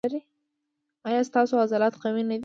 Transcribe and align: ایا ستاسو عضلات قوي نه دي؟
ایا 1.07 1.21
ستاسو 1.29 1.53
عضلات 1.63 1.93
قوي 2.03 2.21
نه 2.29 2.35
دي؟ 2.39 2.39